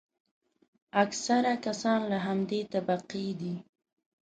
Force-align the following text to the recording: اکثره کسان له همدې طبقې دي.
اکثره 1.03 1.53
کسان 1.65 1.99
له 2.11 2.17
همدې 2.25 2.61
طبقې 2.73 3.27
دي. 3.39 3.55